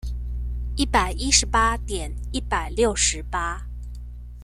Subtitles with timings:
[0.75, 3.67] 一百一十八點一百六十八